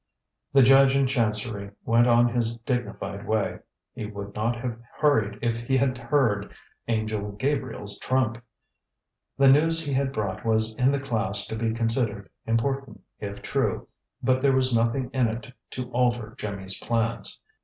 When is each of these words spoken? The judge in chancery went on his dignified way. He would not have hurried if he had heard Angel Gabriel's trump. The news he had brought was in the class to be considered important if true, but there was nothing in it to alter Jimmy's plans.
The 0.51 0.63
judge 0.63 0.95
in 0.97 1.05
chancery 1.05 1.69
went 1.85 2.07
on 2.07 2.27
his 2.27 2.57
dignified 2.57 3.27
way. 3.27 3.59
He 3.93 4.07
would 4.07 4.33
not 4.33 4.55
have 4.59 4.79
hurried 4.97 5.37
if 5.43 5.59
he 5.59 5.77
had 5.77 5.95
heard 5.95 6.55
Angel 6.87 7.33
Gabriel's 7.33 7.99
trump. 7.99 8.43
The 9.37 9.47
news 9.51 9.85
he 9.85 9.93
had 9.93 10.11
brought 10.11 10.43
was 10.43 10.73
in 10.73 10.91
the 10.91 10.99
class 10.99 11.45
to 11.49 11.55
be 11.55 11.71
considered 11.75 12.31
important 12.47 13.01
if 13.19 13.43
true, 13.43 13.87
but 14.23 14.41
there 14.41 14.55
was 14.55 14.73
nothing 14.73 15.11
in 15.13 15.27
it 15.27 15.53
to 15.69 15.91
alter 15.91 16.33
Jimmy's 16.35 16.79
plans. 16.79 17.39